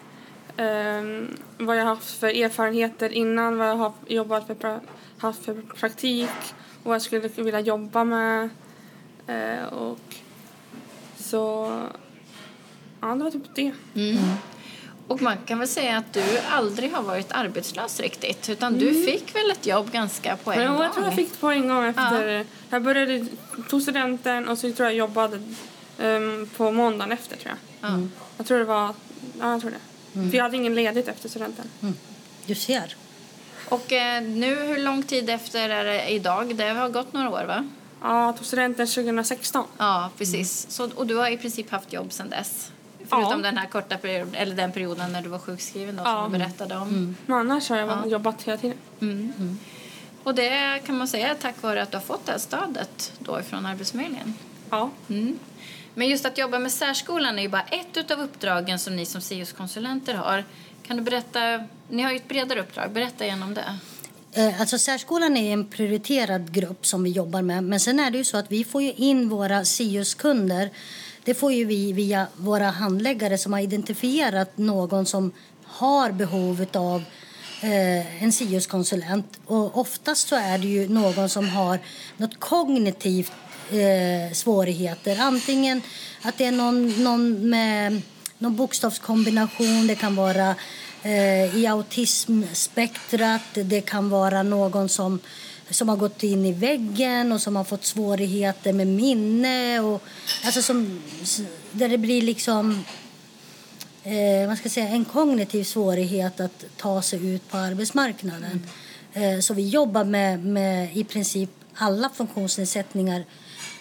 ehm, 0.57 1.27
vad 1.57 1.77
jag 1.79 1.85
haft 1.85 2.19
för 2.19 2.27
erfarenheter 2.27 3.09
innan, 3.09 3.57
vad 3.57 3.69
jag 3.69 3.75
har 3.75 3.93
jobbat 4.07 4.47
för, 4.47 4.55
pra- 4.55 4.79
haft 5.17 5.45
för 5.45 5.61
praktik 5.79 6.29
och 6.83 6.85
vad 6.85 6.95
jag 6.95 7.01
skulle 7.01 7.27
vilja 7.27 7.59
jobba 7.59 8.03
med. 8.03 8.49
Eh, 9.27 9.65
och 9.73 9.99
så, 11.17 11.71
ja 13.01 13.07
det 13.15 13.23
var 13.23 13.31
typ 13.31 13.55
det. 13.55 13.71
Och 15.07 15.21
man 15.21 15.37
kan 15.45 15.59
väl 15.59 15.67
säga 15.67 15.97
att 15.97 16.13
du 16.13 16.23
aldrig 16.49 16.91
har 16.91 17.03
varit 17.03 17.31
arbetslös 17.31 17.99
riktigt 17.99 18.49
utan 18.49 18.73
du 18.79 19.05
fick 19.05 19.35
väl 19.35 19.51
ett 19.51 19.65
jobb 19.65 19.91
ganska 19.91 20.37
på 20.37 20.51
en 20.51 20.59
Men 20.59 20.73
gång? 20.73 20.81
jag 20.81 20.93
tror 20.93 21.05
jag 21.05 21.15
fick 21.15 21.31
det 21.31 21.37
på 21.37 21.49
en 21.51 21.67
gång 21.67 21.85
efter, 21.85 22.45
jag 22.69 22.83
började, 22.83 23.25
tog 23.69 23.81
studenten 23.81 24.47
och 24.47 24.57
så 24.57 24.71
tror 24.71 24.87
jag 24.87 24.95
jobbade 24.95 25.41
ehm, 25.99 26.49
på 26.57 26.71
måndagen 26.71 27.11
efter 27.11 27.35
tror 27.37 27.53
jag. 27.81 27.89
Ja. 27.91 27.99
Jag 28.37 28.45
tror 28.45 28.59
det 28.59 28.65
var, 28.65 28.93
ja 29.39 29.51
jag 29.51 29.61
tror 29.61 29.71
det. 29.71 30.29
För 30.29 30.37
jag 30.37 30.43
hade 30.43 30.57
ingen 30.57 30.75
ledigt 30.75 31.07
efter 31.07 31.29
studenten. 31.29 31.65
Du 32.45 32.55
ser. 32.55 32.95
Och 33.69 33.91
eh, 33.91 34.23
nu, 34.23 34.55
hur 34.55 34.77
lång 34.77 35.03
tid 35.03 35.29
efter 35.29 35.69
är 35.69 35.83
det 35.85 36.09
idag? 36.09 36.55
Det 36.55 36.69
har 36.69 36.89
gått 36.89 37.13
några 37.13 37.29
år 37.29 37.43
va? 37.43 37.69
Ja, 38.01 38.25
jag 38.25 38.37
tog 38.37 38.45
studenten 38.45 38.87
2016. 38.87 39.65
Ja, 39.77 40.09
precis. 40.17 40.65
Så, 40.69 40.89
och 40.95 41.07
du 41.07 41.15
har 41.15 41.29
i 41.29 41.37
princip 41.37 41.71
haft 41.71 41.93
jobb 41.93 42.13
sedan 42.13 42.29
dess? 42.29 42.71
Förutom 43.09 43.31
Ja. 43.31 43.37
den 43.37 43.57
här 43.57 43.67
korta 43.67 43.97
perioden, 43.97 44.35
eller 44.35 44.55
den 44.55 44.71
perioden 44.71 45.11
när 45.11 45.21
du 45.21 45.29
var 45.29 45.39
sjukskriven 45.39 45.95
då, 45.95 46.03
Ja. 46.05 46.23
som 46.23 46.31
du 46.33 46.39
berättade 46.39 46.75
om. 46.77 47.15
Men 47.25 47.37
annars 47.37 47.69
har 47.69 47.77
jag 47.77 48.07
jobbat 48.07 48.41
hela 48.43 48.57
tiden. 48.57 49.59
Och 50.23 50.35
det 50.35 50.81
kan 50.85 50.97
man 50.97 51.07
säga 51.07 51.29
är 51.29 51.35
tack 51.35 51.61
vare 51.61 51.81
att 51.83 51.91
du 51.91 51.97
har 51.97 52.01
fått 52.03 52.25
det 52.25 52.31
här 52.31 52.39
stödet 52.39 53.11
då 53.19 53.39
ifrån 53.39 53.65
Arbetsförmedlingen. 53.65 54.33
Ja. 54.69 54.89
Mm. 55.09 55.39
Men 55.93 56.07
just 56.09 56.25
att 56.25 56.37
jobba 56.37 56.59
med 56.59 56.71
särskolan 56.71 57.37
är 57.39 57.43
ju 57.43 57.49
bara 57.49 57.61
ett 57.61 58.11
av 58.11 58.19
uppdragen 58.19 58.79
som 58.79 58.95
ni 58.95 59.05
som 59.05 59.21
SIUS-konsulenter 59.21 60.13
har. 60.13 60.43
Kan 60.87 60.97
du 60.97 61.03
berätta, 61.03 61.39
ni 61.89 62.01
har 62.03 62.11
ju 62.11 62.17
ett 62.17 62.27
bredare 62.27 62.59
uppdrag, 62.59 62.91
berätta 62.91 63.25
igen 63.25 63.43
om 63.43 63.53
det. 63.53 63.77
Eh, 64.31 64.61
Alltså 64.61 64.77
särskolan 64.77 65.37
är 65.37 65.53
en 65.53 65.65
prioriterad 65.67 66.51
grupp 66.53 66.85
som 66.85 67.03
vi 67.03 67.09
jobbar 67.09 67.41
med. 67.41 67.63
Men 67.63 67.79
sen 67.79 67.99
är 67.99 68.11
det 68.11 68.17
ju 68.17 68.25
så 68.25 68.37
att 68.37 68.51
vi 68.51 68.63
får 68.63 68.81
ju 68.81 68.91
in 68.93 69.29
våra 69.29 69.65
SIUS-kunder. 69.65 70.69
Det 71.25 71.33
får 71.33 71.53
ju 71.53 71.65
vi 71.65 71.93
via 71.93 72.27
våra 72.35 72.69
handläggare 72.69 73.37
som 73.37 73.53
har 73.53 73.59
identifierat 73.59 74.57
någon 74.57 75.05
som 75.05 75.31
har 75.63 76.11
behov 76.11 76.65
av 76.73 77.03
eh, 77.61 78.23
en 78.23 78.31
SIUS-konsulent. 78.31 79.39
Och 79.45 79.77
oftast 79.77 80.27
så 80.27 80.35
är 80.35 80.57
det 80.57 80.67
ju 80.67 80.87
någon 80.87 81.29
som 81.29 81.49
har 81.49 81.79
något 82.17 82.39
kognitivt 82.39 83.31
eh, 83.71 84.33
svårigheter. 84.33 85.19
Antingen 85.19 85.81
att 86.21 86.37
det 86.37 86.45
är 86.45 86.51
någon, 86.51 87.03
någon 87.03 87.49
med 87.49 88.01
någon 88.37 88.55
bokstavskombination. 88.55 89.87
Det 89.87 89.95
kan 89.95 90.15
vara 90.15 90.55
eh, 91.03 91.57
i 91.57 91.67
autismspektrat. 91.67 93.41
Det 93.53 93.81
kan 93.81 94.09
vara 94.09 94.43
någon 94.43 94.89
som, 94.89 95.19
som 95.73 95.89
har 95.89 95.97
gått 95.97 96.23
in 96.23 96.45
i 96.45 96.53
väggen 96.53 97.31
och 97.31 97.41
som 97.41 97.55
har 97.55 97.63
fått 97.63 97.85
svårigheter 97.85 98.73
med 98.73 98.87
minne. 98.87 99.79
Och, 99.79 100.03
alltså 100.45 100.61
som, 100.61 101.01
där 101.71 101.89
det 101.89 101.97
blir 101.97 102.21
liksom 102.21 102.83
eh, 104.03 104.47
man 104.47 104.57
ska 104.57 104.69
säga, 104.69 104.87
en 104.87 105.05
kognitiv 105.05 105.63
svårighet 105.63 106.39
att 106.39 106.65
ta 106.77 107.01
sig 107.01 107.27
ut 107.27 107.49
på 107.49 107.57
arbetsmarknaden. 107.57 108.67
Eh, 109.13 109.39
så 109.39 109.53
vi 109.53 109.69
jobbar 109.69 110.03
med, 110.03 110.45
med 110.45 110.97
i 110.97 111.03
princip 111.03 111.49
alla 111.73 112.09
funktionsnedsättningar 112.09 113.25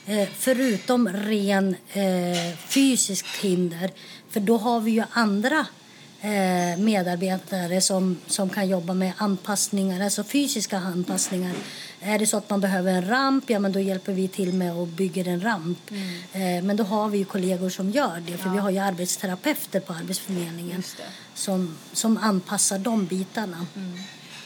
eh, 0.06 0.28
förutom 0.38 1.08
ren 1.08 1.76
eh, 1.92 2.56
fysiskt 2.68 3.36
hinder. 3.36 3.90
För 4.30 4.40
då 4.40 4.56
har 4.56 4.80
vi 4.80 4.90
ju 4.90 5.04
andra 5.10 5.66
medarbetare 6.78 7.80
som, 7.80 8.18
som 8.26 8.50
kan 8.50 8.68
jobba 8.68 8.94
med 8.94 9.12
anpassningar, 9.16 10.04
alltså 10.04 10.24
fysiska 10.24 10.78
anpassningar. 10.78 11.54
Är 12.00 12.18
det 12.18 12.26
så 12.26 12.36
att 12.36 12.50
man 12.50 12.60
behöver 12.60 12.92
en 12.92 13.08
ramp, 13.08 13.50
ja 13.50 13.58
men 13.58 13.72
då 13.72 13.80
hjälper 13.80 14.12
vi 14.12 14.28
till 14.28 14.54
med 14.54 14.72
att 14.72 14.88
bygga 14.88 15.30
en 15.30 15.40
ramp. 15.40 15.90
Eh, 16.32 16.40
men 16.40 16.76
då 16.76 16.84
har 16.84 17.08
vi 17.08 17.18
ju 17.18 17.24
kollegor 17.24 17.70
som 17.70 17.90
gör 17.90 18.22
det, 18.26 18.38
för 18.38 18.50
vi 18.50 18.58
har 18.58 18.70
ju 18.70 18.78
arbetsterapeuter 18.78 19.80
på 19.80 19.92
Arbetsförmedlingen 19.92 20.82
som, 21.34 21.76
som 21.92 22.16
anpassar 22.16 22.78
de 22.78 23.06
bitarna. 23.06 23.66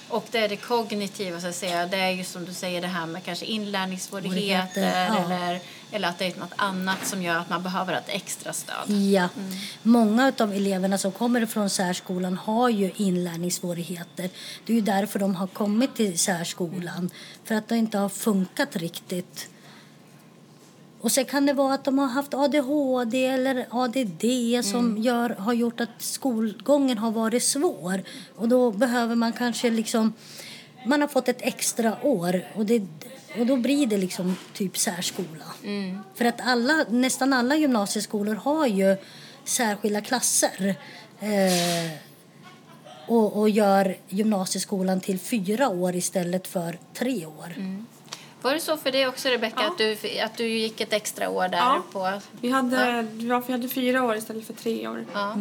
Och 0.08 0.26
det 0.30 0.38
är 0.38 0.48
det 0.48 0.56
kognitiva, 0.56 1.40
så 1.40 1.46
att 1.46 1.54
säga. 1.54 1.86
Det 1.86 1.96
är 1.96 2.10
ju 2.10 2.24
som 2.24 2.44
du 2.44 2.52
säger 2.52 2.80
det 2.80 2.86
här 2.86 3.06
med 3.06 3.24
kanske 3.24 3.46
inlärningssvårigheter 3.46 4.36
Svårigheter, 4.36 5.06
ja. 5.06 5.24
eller, 5.24 5.60
eller 5.92 6.08
att 6.08 6.18
det 6.18 6.26
är 6.26 6.38
något 6.38 6.54
annat 6.56 7.06
som 7.06 7.22
gör 7.22 7.38
att 7.38 7.50
man 7.50 7.62
behöver 7.62 7.92
ett 7.92 8.08
extra 8.08 8.52
stöd. 8.52 8.90
Ja. 8.90 9.28
Många 9.82 10.32
av 10.38 10.52
eleverna 10.52 10.98
som 10.98 11.12
kommer 11.12 11.46
från 11.46 11.70
särskolan 11.70 12.36
har 12.36 12.68
ju 12.68 12.92
inlärningssvårigheter. 12.96 14.30
Det 14.64 14.72
är 14.72 14.74
ju 14.74 14.80
därför 14.80 15.18
de 15.18 15.34
har 15.34 15.46
kommit 15.46 15.96
till 15.96 16.18
särskolan, 16.18 17.10
för 17.44 17.54
att 17.54 17.68
det 17.68 17.76
inte 17.76 17.98
har 17.98 18.08
funkat 18.08 18.76
riktigt. 18.76 19.48
Och 21.00 21.12
sen 21.12 21.24
kan 21.24 21.46
det 21.46 21.52
vara 21.52 21.74
att 21.74 21.84
de 21.84 21.98
har 21.98 22.06
haft 22.06 22.34
ADHD 22.34 23.26
eller 23.26 23.66
ADD 23.70 24.24
som 24.64 24.98
gör, 24.98 25.30
har 25.30 25.52
gjort 25.52 25.80
att 25.80 25.88
skolgången 25.98 26.98
har 26.98 27.10
varit 27.10 27.42
svår. 27.42 28.02
Och 28.36 28.48
då 28.48 28.70
behöver 28.70 29.14
man 29.14 29.32
kanske 29.32 29.70
liksom... 29.70 30.12
Man 30.86 31.00
har 31.00 31.08
fått 31.08 31.28
ett 31.28 31.42
extra 31.42 31.96
år 32.02 32.44
och, 32.54 32.66
det, 32.66 32.82
och 33.40 33.46
då 33.46 33.56
blir 33.56 33.86
det 33.86 33.96
liksom 33.98 34.36
typ 34.52 34.78
särskola. 34.78 35.44
För 36.14 36.24
att 36.24 36.40
alla, 36.40 36.84
nästan 36.90 37.32
alla 37.32 37.56
gymnasieskolor 37.56 38.34
har 38.34 38.66
ju 38.66 38.96
särskilda 39.44 40.00
klasser. 40.00 40.74
Eh, 41.20 41.98
och, 43.08 43.40
och 43.40 43.48
gör 43.50 43.96
gymnasieskolan 44.08 45.00
till 45.00 45.18
fyra 45.18 45.68
år 45.68 45.96
istället 45.96 46.46
för 46.46 46.78
tre 46.94 47.26
år. 47.26 47.54
Var 48.42 48.54
det 48.54 48.60
så 48.60 48.76
för 48.76 48.92
dig 48.92 49.08
också, 49.08 49.28
Rebecka, 49.28 49.56
Ja. 49.60 49.70
att, 49.70 49.78
du, 49.78 50.20
att 50.20 50.36
du 50.36 50.48
gick 50.48 50.80
ett 50.80 50.92
extra 50.92 51.28
år 51.30 51.48
där? 51.48 51.58
Ja. 51.58 51.82
På, 51.92 52.20
Vi 52.40 52.50
hade, 52.50 53.06
ja. 53.18 53.42
vi 53.46 53.52
hade 53.52 53.68
fyra 53.68 54.04
år 54.04 54.16
istället 54.16 54.46
för 54.46 54.52
tre 54.54 54.88
år. 54.88 55.04
ja. 55.12 55.36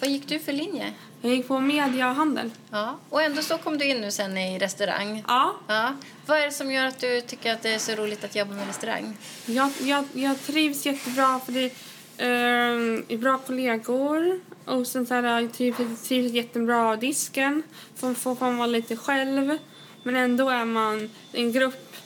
Vad 0.00 0.10
gick 0.10 0.28
du 0.28 0.38
för 0.38 0.52
linje? 0.52 0.92
Jag 1.26 1.36
gick 1.36 1.48
på 1.48 1.60
media 1.60 2.10
och 2.10 2.14
handel. 2.14 2.50
Ja. 2.70 2.98
Och 3.10 3.22
ändå 3.22 3.42
så 3.42 3.58
kom 3.58 3.78
du 3.78 3.84
in 3.84 4.00
nu 4.00 4.10
sen 4.10 4.38
i 4.38 4.58
restaurang. 4.58 5.24
Ja, 5.28 5.54
Ja. 5.68 5.96
Vad 6.26 6.38
är 6.38 6.46
det 6.46 6.52
som 6.52 6.72
gör 6.72 6.86
att 6.86 6.98
du 6.98 7.20
tycker 7.20 7.52
att 7.52 7.62
det 7.62 7.70
är 7.70 7.78
så 7.78 7.92
roligt 7.92 8.24
att 8.24 8.36
jobba 8.36 8.54
med 8.54 8.66
restaurang? 8.66 9.16
jag, 9.46 9.70
jag, 9.82 10.04
jag 10.12 10.42
trivs 10.42 10.86
jättebra 10.86 11.40
för 11.40 11.52
det 11.52 11.72
är 12.18 13.16
bra 13.16 13.38
kollegor. 13.38 14.40
Och 14.64 14.86
sen 14.86 15.06
så 15.06 15.14
här, 15.14 15.40
jag 15.40 15.52
trivs, 15.52 16.08
trivs 16.08 16.32
jättebra 16.32 16.90
av 16.90 16.98
disken. 16.98 17.62
Får, 17.96 18.14
får, 18.14 18.36
man 18.40 18.56
vara 18.56 18.66
lite 18.66 18.96
själv. 18.96 19.58
Men 20.02 20.16
ändå 20.16 20.50
är 20.50 20.64
man 20.64 21.10
en 21.32 21.52
grupp. 21.52 21.96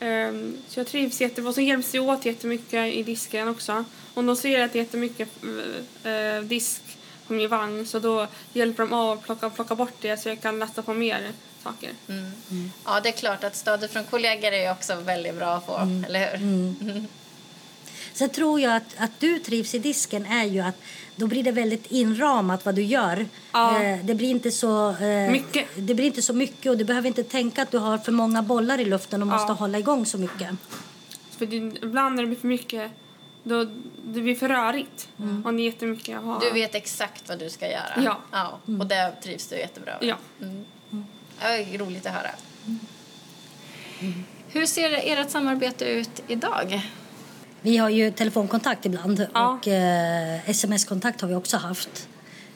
Ehm, 0.00 0.56
så 0.68 0.80
jag 0.80 0.86
trivs 0.86 1.20
jättebra. 1.20 1.48
Och 1.48 1.54
så 1.54 1.60
hjälps 1.60 1.94
jag 1.94 2.08
åt 2.08 2.24
jättemycket 2.24 2.94
i 2.94 3.02
disken 3.02 3.48
också. 3.48 3.84
Om 4.14 4.26
de 4.26 4.36
ser 4.36 4.60
att 4.60 4.72
det 4.72 4.78
är 4.78 4.82
jättemycket 4.82 5.28
uh, 5.44 6.44
disk 6.44 6.82
på 7.28 7.34
min 7.34 7.48
vagn 7.48 7.86
så 7.86 7.98
då 7.98 8.26
hjälper 8.52 8.82
de 8.82 8.92
av 8.92 9.18
att 9.18 9.24
plocka, 9.24 9.50
plocka 9.50 9.74
bort 9.74 9.94
det 10.00 10.16
så 10.16 10.28
jag 10.28 10.40
kan 10.40 10.58
lasta 10.58 10.82
på 10.82 10.94
mer 10.94 11.32
saker. 11.62 11.90
Ja, 12.84 13.00
det 13.00 13.08
är 13.08 13.12
klart 13.12 13.44
att 13.44 13.56
stödet 13.56 13.92
från 13.92 14.04
kollegor 14.04 14.52
är 14.52 14.70
också 14.72 14.94
väldigt 14.94 15.34
bra 15.34 15.54
att 15.54 15.66
få, 15.66 15.78
eller 16.06 16.36
hur? 16.36 17.04
Sen 18.12 18.28
tror 18.30 18.60
jag 18.60 18.76
att, 18.76 18.94
att 18.98 19.10
du 19.20 19.38
trivs 19.38 19.74
i 19.74 19.78
disken 19.78 20.26
är 20.26 20.44
ju 20.44 20.60
att 20.60 20.74
då 21.16 21.26
blir 21.26 21.42
det 21.42 21.50
väldigt 21.52 21.86
inramat 21.90 22.64
vad 22.64 22.74
du 22.74 22.82
gör. 22.82 23.26
Ja. 23.52 23.82
Eh, 23.82 23.98
det 24.04 24.14
blir 24.14 24.30
inte 24.30 24.50
så 24.50 24.90
eh, 24.90 25.30
Mycket. 25.30 25.66
Det 25.76 25.94
blir 25.94 26.06
inte 26.06 26.22
så 26.22 26.32
mycket 26.32 26.70
och 26.70 26.78
du 26.78 26.84
behöver 26.84 27.08
inte 27.08 27.24
tänka 27.24 27.62
att 27.62 27.70
du 27.70 27.78
har 27.78 27.98
för 27.98 28.12
många 28.12 28.42
bollar 28.42 28.80
i 28.80 28.84
luften 28.84 29.22
och 29.22 29.28
måste 29.28 29.50
Ja. 29.52 29.54
hålla 29.54 29.78
igång 29.78 30.06
så 30.06 30.18
mycket. 30.18 30.48
För 31.38 31.46
det, 31.46 31.56
ibland 31.56 32.14
när 32.16 32.22
det 32.22 32.26
blir 32.26 32.38
för 32.38 32.48
mycket, 32.48 32.90
då 33.48 33.64
det 34.04 34.20
blir 34.20 34.34
för 34.34 34.48
rörigt. 34.48 35.08
Om 35.16 35.56
det 35.56 35.62
är 35.62 35.64
jättemycket 35.64 36.08
jag 36.08 36.20
har. 36.20 36.40
Du 36.40 36.50
vet 36.50 36.74
exakt 36.74 37.28
vad 37.28 37.38
du 37.38 37.50
ska 37.50 37.70
göra. 37.70 38.02
Ja. 38.04 38.18
ja 38.32 38.58
och 38.78 38.86
det 38.86 39.12
trivs 39.22 39.48
du 39.48 39.56
jättebra 39.56 39.92
med. 40.00 40.08
Ja. 40.08 40.16
Det 41.40 41.74
är 41.74 41.78
roligt 41.78 42.06
att 42.06 42.12
höra. 42.12 42.30
Hur 44.48 44.66
ser 44.66 44.90
ert 45.04 45.30
samarbete 45.30 45.84
ut 45.84 46.22
idag? 46.26 46.90
Vi 47.60 47.76
har 47.76 47.88
ju 47.88 48.10
telefonkontakt 48.10 48.86
ibland 48.86 49.26
Ja. 49.34 49.52
och 49.52 49.68
eh, 49.68 50.50
sms-kontakt 50.50 51.20
har 51.20 51.28
vi 51.28 51.34
också 51.34 51.56
haft. 51.56 52.08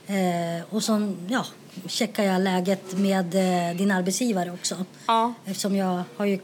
Eh, 0.07 0.75
och 0.75 0.83
så 0.83 1.15
ja, 1.29 1.47
checkar 1.87 2.25
jag 2.25 2.41
läget 2.43 2.93
med 2.99 3.35
eh, 3.35 3.77
din 3.77 3.91
arbetsgivare 3.91 4.51
också. 4.51 4.85
Ja. 5.07 5.35
Eftersom 5.45 5.77
jag 5.77 6.03
har 6.17 6.25
ju 6.25 6.39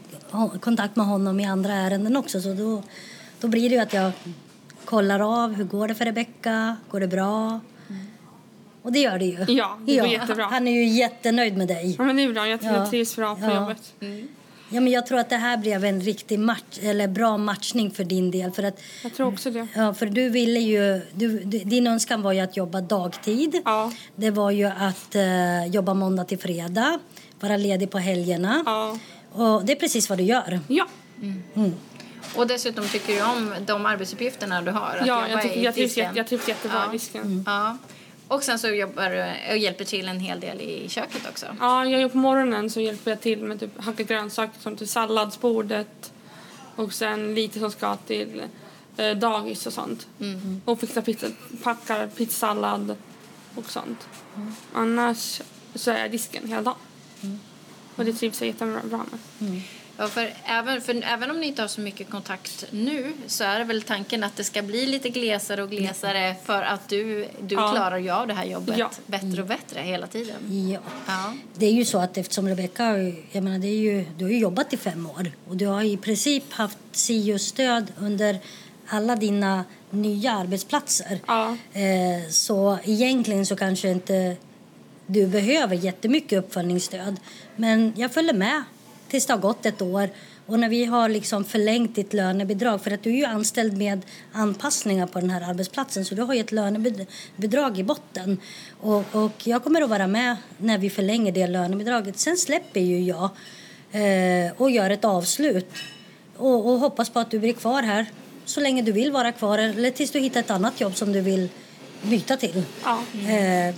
kontakt 0.61 0.95
med 0.95 1.05
honom 1.05 1.39
i 1.39 1.45
andra 1.45 1.73
ärenden 1.73 2.17
också. 2.17 2.41
Så 2.41 2.53
då, 2.53 2.83
då 3.39 3.47
blir 3.47 3.69
det 3.69 3.75
ju 3.75 3.81
att 3.81 3.93
jag 3.93 4.11
kollar 4.85 5.43
av 5.43 5.53
hur 5.53 5.63
går 5.63 5.87
det 5.87 5.95
för 5.95 6.05
Rebecka, 6.05 6.77
går 6.91 6.99
det 6.99 7.07
bra? 7.07 7.59
Och 8.81 8.91
det 8.91 8.99
gör 8.99 9.19
det 9.19 9.25
ju. 9.25 9.45
Ja, 9.47 9.77
det 9.85 9.97
går 9.97 10.07
jättebra. 10.07 10.45
Han 10.45 10.67
är 10.67 10.71
ju 10.71 10.85
jättenöjd 10.87 11.57
med 11.57 11.67
dig. 11.67 11.95
Ja, 11.97 12.03
men 12.03 12.15
det 12.17 12.23
är 12.23 12.33
bra. 12.33 12.47
Jag, 12.47 12.59
Ja. 12.63 12.75
jag 12.75 12.89
trivs 12.89 13.15
bra 13.15 13.35
på 13.35 13.41
Ja. 13.41 13.55
jobbet. 13.55 13.93
Ja, 14.71 14.81
men 14.81 14.87
jag 14.93 15.07
tror 15.07 15.19
att 15.19 15.29
det 15.29 15.35
här 15.35 15.57
blev 15.57 15.85
en 15.85 16.01
riktig 16.01 16.39
match, 16.39 16.79
eller 16.81 17.07
bra 17.07 17.37
matchning 17.37 17.91
för 17.91 18.03
din 18.03 18.31
del. 18.31 18.51
För 18.51 18.63
att, 18.63 18.79
Jag 19.03 19.13
tror 19.13 19.27
också 19.33 19.51
det. 19.51 19.67
ja, 19.75 19.93
för 19.93 20.05
du 20.05 20.29
ville 20.29 20.59
ju, 20.59 21.01
du, 21.13 21.39
din 21.43 21.87
önskan 21.87 22.21
var 22.21 22.31
ju 22.31 22.39
att 22.39 22.57
jobba 22.57 22.81
dagtid. 22.81 23.61
Ja. 23.65 23.91
Det 24.15 24.31
var 24.31 24.51
ju 24.51 24.65
att 24.65 25.15
eh, 25.15 25.65
jobba 25.65 25.93
måndag 25.93 26.23
till 26.23 26.39
fredag, 26.39 26.99
vara 27.39 27.57
ledig 27.57 27.91
på 27.91 27.97
helgerna. 27.97 28.63
Ja. 28.65 28.97
Och 29.31 29.65
det 29.65 29.71
är 29.73 29.75
precis 29.79 30.09
vad 30.09 30.17
du 30.17 30.23
gör. 30.23 30.59
Ja. 30.67 30.87
Och 32.35 32.47
dessutom 32.47 32.87
tycker 32.87 33.15
du 33.15 33.21
om 33.23 33.53
de 33.65 33.85
arbetsuppgifterna 33.85 34.61
du 34.61 34.71
har? 34.71 34.97
Att 35.01 35.07
Ja, 35.07 35.27
jag, 35.29 35.41
tycker, 35.41 35.61
jag, 35.61 35.73
trivs, 35.75 35.97
jätte- 35.97 36.17
jag 36.17 36.27
trivs 36.27 36.47
jättebra 36.47 36.77
Ja. 36.85 36.89
i 36.89 36.91
disken. 36.97 37.43
Ja. 37.47 37.77
Och 38.27 38.43
sen 38.43 38.59
så 38.59 38.67
jobbar 38.67 39.09
du 39.09 39.51
och 39.51 39.57
hjälper 39.57 39.85
till 39.85 40.07
en 40.07 40.19
hel 40.19 40.39
del 40.39 40.61
i 40.61 40.89
köket 40.89 41.27
också. 41.29 41.45
Ja, 41.59 41.85
jag 41.85 42.01
gör 42.01 42.09
på 42.09 42.17
morgonen 42.17 42.69
så 42.69 42.81
hjälper 42.81 43.11
jag 43.11 43.21
till 43.21 43.43
med 43.43 43.59
typ 43.59 43.83
hacka 43.83 44.03
grönsaker 44.03 44.59
som 44.59 44.75
till 44.77 44.87
salladsbordet 44.87 46.11
och 46.75 46.93
sen 46.93 47.35
lite 47.35 47.59
som 47.59 47.71
ska 47.71 47.95
till 47.95 48.43
eh, 48.97 49.11
dagis 49.17 49.67
och 49.67 49.73
sånt. 49.73 50.07
Och 50.65 50.79
fixar 50.79 51.01
pizza, 51.01 51.27
packar 51.63 52.07
pizzasallad 52.07 52.95
och 53.55 53.71
sånt. 53.71 54.07
Annars 54.73 55.41
så 55.75 55.91
är 55.91 55.97
jag 56.01 56.11
disken 56.11 56.47
hela 56.47 56.61
dagen. 56.61 57.39
Och 57.95 58.05
det 58.05 58.13
trivs 58.13 58.41
jag 58.41 58.47
jättebra 58.47 58.81
med. 59.37 59.61
Ja, 59.99 60.07
för 60.07 60.33
även, 60.45 60.81
för 60.81 61.03
även 61.05 61.31
om 61.31 61.39
ni 61.39 61.47
inte 61.47 61.61
har 61.61 61.67
så 61.67 61.81
mycket 61.81 62.09
kontakt 62.09 62.65
nu 62.71 63.13
så 63.27 63.43
är 63.43 63.59
det 63.59 63.65
väl 63.65 63.81
tanken 63.81 64.23
att 64.23 64.35
det 64.35 64.43
ska 64.43 64.61
bli 64.61 64.85
lite 64.85 65.09
glesare 65.09 65.63
och 65.63 65.69
glesare 65.69 66.35
för 66.45 66.61
att 66.61 66.89
du, 66.89 67.27
du 67.41 67.55
Ja. 67.55 67.71
klarar 67.71 67.97
ju 67.97 68.09
av 68.09 68.27
det 68.27 68.33
här 68.33 68.45
jobbet 68.45 68.77
Ja. 68.77 68.91
bättre 69.05 69.41
och 69.41 69.47
bättre 69.47 69.79
hela 69.81 70.07
tiden. 70.07 70.69
Ja. 70.73 70.79
Ja. 71.07 71.33
Det 71.57 71.65
är 71.65 71.71
ju 71.71 71.85
så 71.85 71.97
att 71.97 72.17
eftersom 72.17 72.47
Rebecka, 72.47 72.97
jag 73.31 73.43
menar, 73.43 73.59
det 73.59 73.67
är 73.67 73.79
ju, 73.79 74.05
du 74.17 74.23
har 74.25 74.31
ju 74.31 74.39
jobbat 74.39 74.73
i 74.73 74.77
fem 74.77 75.05
år 75.05 75.31
och 75.49 75.57
du 75.57 75.65
har 75.67 75.83
i 75.83 75.97
princip 75.97 76.53
haft 76.53 76.77
SIU-stöd 76.91 77.91
under 77.99 78.39
alla 78.87 79.15
dina 79.15 79.63
nya 79.89 80.31
arbetsplatser. 80.31 81.19
Ja. 81.27 81.57
Eh, 81.73 82.29
så 82.29 82.77
egentligen 82.83 83.45
så 83.45 83.55
kanske 83.55 83.89
inte 83.91 84.35
du 85.07 85.27
behöver 85.27 85.75
jättemycket 85.75 86.39
uppföljningsstöd. 86.39 87.19
Men 87.55 87.93
jag 87.95 88.13
följer 88.13 88.33
med 88.33 88.63
tills 89.09 89.25
det 89.25 89.33
har 89.33 89.39
gått 89.39 89.65
ett 89.65 89.81
år. 89.81 90.09
Och 90.45 90.59
när 90.59 90.69
vi 90.69 90.85
har 90.85 91.09
liksom 91.09 91.45
förlängt 91.45 91.95
ditt 91.95 92.13
lönebidrag, 92.13 92.81
för 92.81 92.91
att 92.91 93.03
du 93.03 93.09
är 93.09 93.15
ju 93.15 93.25
anställd 93.25 93.77
med 93.77 94.01
anpassningar 94.31 95.07
på 95.07 95.19
den 95.19 95.29
här 95.29 95.49
arbetsplatsen, 95.49 96.05
så 96.05 96.15
du 96.15 96.21
har 96.21 96.33
ju 96.33 96.39
ett 96.39 96.51
lönebidrag 96.51 97.79
i 97.79 97.83
botten. 97.83 98.37
Och, 98.81 99.03
och 99.11 99.47
jag 99.47 99.63
kommer 99.63 99.81
att 99.81 99.89
vara 99.89 100.07
med 100.07 100.37
när 100.57 100.77
vi 100.77 100.89
förlänger 100.89 101.31
det 101.31 101.47
lönebidraget. 101.47 102.19
Sen 102.19 102.37
släpper 102.37 102.79
ju 102.79 102.99
jag 102.99 103.29
eh, 103.91 104.51
och 104.57 104.71
gör 104.71 104.89
ett 104.89 105.05
avslut 105.05 105.73
och, 106.37 106.69
och 106.69 106.79
hoppas 106.79 107.09
på 107.09 107.19
att 107.19 107.31
du 107.31 107.39
blir 107.39 107.53
kvar 107.53 107.81
här 107.81 108.05
så 108.45 108.59
länge 108.59 108.81
du 108.81 108.91
vill 108.91 109.11
vara 109.11 109.31
kvar 109.31 109.57
eller 109.57 109.91
tills 109.91 110.11
du 110.11 110.19
hittar 110.19 110.39
ett 110.39 110.51
annat 110.51 110.81
jobb 110.81 110.95
som 110.95 111.11
du 111.11 111.21
vill 111.21 111.49
byta 112.01 112.37
till. 112.37 112.63
Ja. 112.83 112.99
Eh, 113.13 113.75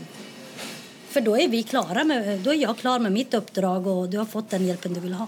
för 1.11 1.21
då 1.21 1.37
är 1.37 1.47
vi 1.47 1.63
klara 1.63 2.03
med, 2.03 2.39
då 2.39 2.49
är 2.49 2.55
jag 2.55 2.77
klar 2.77 2.99
med 2.99 3.11
mitt 3.11 3.33
uppdrag 3.33 3.87
och 3.87 4.09
du 4.09 4.17
har 4.17 4.25
fått 4.25 4.49
den 4.49 4.65
hjälpen 4.65 4.93
du 4.93 4.99
vill 4.99 5.13
ha. 5.13 5.27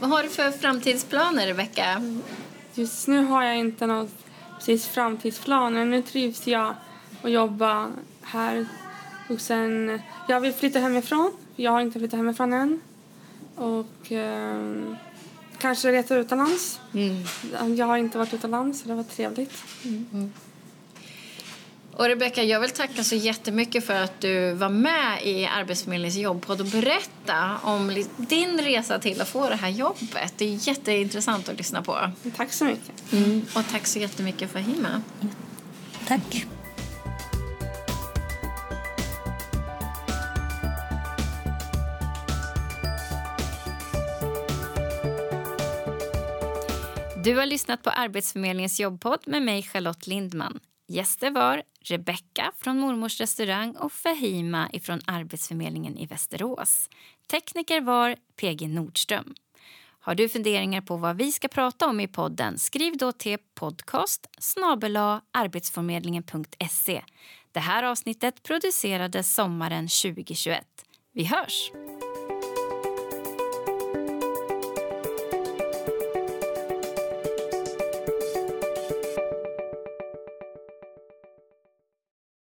Vad 0.00 0.10
har 0.10 0.22
du 0.22 0.28
för 0.28 0.50
framtidsplaner, 0.50 1.46
Rebecka? 1.46 2.18
Just 2.74 3.08
nu 3.08 3.24
har 3.24 3.44
jag 3.44 3.56
inte 3.56 3.86
något 3.86 4.10
precis 4.58 4.86
framtidsplaner. 4.86 5.84
Nu 5.84 6.02
trivs 6.02 6.46
jag 6.46 6.74
att 7.22 7.30
jobba 7.30 7.90
här. 8.22 8.66
Och 9.28 9.40
sen, 9.40 10.00
jag 10.28 10.40
vill 10.40 10.52
flytta 10.52 10.78
hemifrån. 10.78 11.32
Jag 11.56 11.70
har 11.70 11.80
inte 11.80 11.98
flyttat 11.98 12.18
hemifrån 12.18 12.52
än. 12.52 12.80
Och 13.54 14.12
eh, 14.12 14.74
kanske 15.58 15.92
resa 15.92 16.16
utomlands. 16.16 16.80
Jag 17.76 17.86
har 17.86 17.96
inte 17.96 18.18
varit 18.18 18.34
utomlands, 18.34 18.82
så 18.82 18.88
det 18.88 18.94
var 18.94 19.02
trevligt. 19.02 19.52
Och 21.96 22.04
Rebecka, 22.04 22.42
jag 22.42 22.60
vill 22.60 22.70
tacka 22.70 23.04
så 23.04 23.14
jättemycket 23.14 23.86
för 23.86 23.94
att 23.94 24.20
du 24.20 24.52
var 24.52 24.68
med 24.68 25.22
i 25.22 25.46
Arbetsförmedlingens 25.46 26.16
jobbpodd 26.16 26.60
och 26.60 26.66
berätta 26.66 27.58
om 27.62 28.04
din 28.16 28.60
resa 28.60 28.98
till 28.98 29.20
att 29.20 29.28
få 29.28 29.48
det 29.48 29.56
här 29.56 29.68
jobbet. 29.68 30.34
Det 30.36 30.44
är 30.44 30.68
jätteintressant 30.68 31.48
att 31.48 31.58
lyssna 31.58 31.82
på. 31.82 31.98
Tack 32.36 32.52
så 32.52 32.64
mycket. 32.64 33.02
Och 33.56 33.62
tack 33.70 33.86
så 33.86 33.98
jättemycket 33.98 34.50
Fahima. 34.50 35.02
Tack. 36.08 36.46
Du 47.24 47.34
har 47.34 47.46
lyssnat 47.46 47.82
på 47.82 47.90
Arbetsförmedlingens 47.90 48.80
jobbpodd 48.80 49.20
med 49.26 49.42
mig 49.42 49.62
Charlotte 49.62 50.06
Lindman. 50.06 50.60
Gäster 50.88 51.30
var 51.30 51.62
Rebecka 51.80 52.52
från 52.58 52.78
Mormors 52.78 53.20
restaurang 53.20 53.76
och 53.76 53.92
Fahima 53.92 54.70
från 54.82 55.00
Arbetsförmedlingen 55.06 55.98
i 55.98 56.06
Västerås. 56.06 56.88
Tekniker 57.30 57.80
var 57.80 58.16
PG 58.36 58.68
Nordström. 58.68 59.34
Har 60.00 60.14
du 60.14 60.28
funderingar 60.28 60.80
på 60.80 60.96
vad 60.96 61.16
vi 61.16 61.32
ska 61.32 61.48
prata 61.48 61.86
om 61.86 62.00
i 62.00 62.08
podden 62.08 62.58
skriv 62.58 62.96
då 62.96 63.12
till 63.12 63.38
podcast 63.54 64.26
arbetsförmedlingen.se. 65.32 67.02
Det 67.52 67.60
här 67.60 67.82
avsnittet 67.82 68.42
producerades 68.42 69.34
sommaren 69.34 69.88
2021. 69.88 70.66
Vi 71.12 71.24
hörs! 71.24 71.70